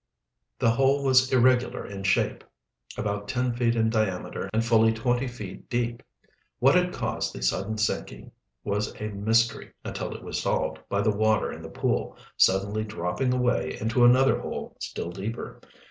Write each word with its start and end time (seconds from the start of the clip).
The 0.57 0.71
hole 0.71 1.03
was 1.03 1.31
irregular 1.31 1.85
in 1.85 2.01
shape, 2.01 2.43
about 2.97 3.27
ten 3.27 3.53
feet 3.53 3.75
in 3.75 3.91
diameter 3.91 4.49
and 4.51 4.65
fully 4.65 4.91
twenty 4.91 5.27
feet 5.27 5.69
deep. 5.69 6.01
What 6.57 6.73
had 6.73 6.91
caused 6.91 7.35
the 7.35 7.43
sudden 7.43 7.77
sinking 7.77 8.31
was 8.63 8.95
a 8.99 9.09
mystery 9.09 9.73
until 9.85 10.15
it 10.15 10.23
was 10.23 10.41
solved 10.41 10.79
by 10.89 11.01
the 11.01 11.15
water 11.15 11.51
in 11.51 11.61
the 11.61 11.69
pool 11.69 12.17
suddenly 12.35 12.83
dropping 12.83 13.31
away 13.31 13.77
into 13.79 14.03
another 14.03 14.39
hole 14.41 14.75
still 14.79 15.11
deeper. 15.11 15.61